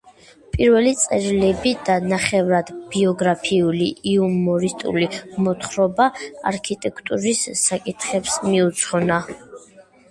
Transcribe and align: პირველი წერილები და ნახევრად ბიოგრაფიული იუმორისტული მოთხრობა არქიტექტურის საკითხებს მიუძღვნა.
პირველი 0.53 0.93
წერილები 1.01 1.73
და 1.89 1.97
ნახევრად 2.13 2.71
ბიოგრაფიული 2.95 3.91
იუმორისტული 4.15 5.07
მოთხრობა 5.49 6.09
არქიტექტურის 6.55 7.47
საკითხებს 7.67 8.45
მიუძღვნა. 8.51 9.23